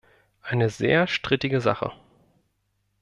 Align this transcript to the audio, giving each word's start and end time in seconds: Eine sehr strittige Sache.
Eine 0.41 0.71
sehr 0.71 1.05
strittige 1.05 1.61
Sache. 1.61 1.91